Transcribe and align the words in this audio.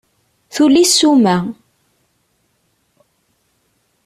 Tuli 0.53 0.83
ssuma. 0.89 1.37